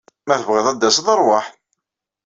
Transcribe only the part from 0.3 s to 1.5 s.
tebɣiḍ ad d-taseḍ, rwaḥ.